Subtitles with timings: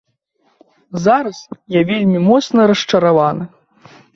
[1.05, 1.37] Зараз
[1.77, 3.45] я вельмі моцна расчараваны.